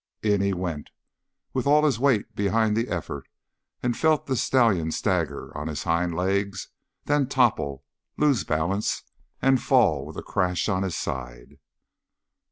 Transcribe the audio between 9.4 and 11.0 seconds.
and fall with a crash on his